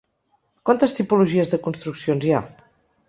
Quantes 0.69 0.95
tipologies 0.99 1.53
de 1.53 1.61
construccions 1.67 2.29
hi 2.31 2.35
ha? 2.39 2.45